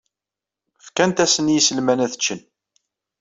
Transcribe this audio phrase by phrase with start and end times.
[0.85, 2.41] Fkant-asen i yiselman ad ččen.